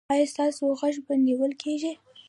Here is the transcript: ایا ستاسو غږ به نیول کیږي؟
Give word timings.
ایا 0.13 0.25
ستاسو 0.33 0.63
غږ 0.79 0.95
به 1.05 1.13
نیول 1.27 1.51
کیږي؟ 1.61 1.91